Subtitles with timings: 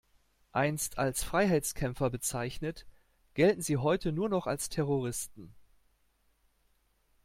[0.51, 2.87] Einst als Freiheitskämpfer bezeichnet,
[3.35, 5.53] gelten sie heute nur noch als Terroristen.